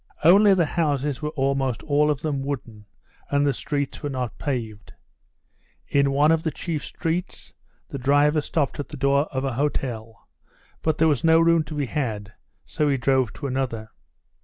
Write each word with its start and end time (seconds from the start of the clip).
Only 0.23 0.55
the 0.55 0.65
houses 0.65 1.21
were 1.21 1.29
almost 1.35 1.83
all 1.83 2.09
of 2.09 2.21
them 2.23 2.41
wooden, 2.41 2.85
and 3.29 3.45
the 3.45 3.53
streets 3.53 4.01
were 4.01 4.09
not 4.09 4.39
paved. 4.39 4.93
In 5.87 6.09
one 6.09 6.31
of 6.31 6.41
the 6.41 6.49
chief 6.49 6.83
streets 6.83 7.53
the 7.89 7.99
driver 7.99 8.41
stopped 8.41 8.79
at 8.79 8.89
the 8.89 8.97
door 8.97 9.25
of 9.25 9.45
an 9.45 9.53
hotel, 9.53 10.27
but 10.81 10.97
there 10.97 11.07
was 11.07 11.23
no 11.23 11.39
room 11.39 11.61
to 11.65 11.75
be 11.75 11.85
had, 11.85 12.33
so 12.65 12.89
he 12.89 12.97
drove 12.97 13.31
to 13.33 13.45
another. 13.45 13.91